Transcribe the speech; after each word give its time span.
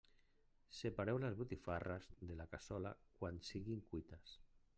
Separeu 0.77 1.19
les 1.23 1.37
botifarres 1.41 2.07
de 2.31 2.39
la 2.41 2.49
cassola, 2.55 2.95
quan 3.21 3.39
siguin 3.53 3.87
cuites. 3.95 4.35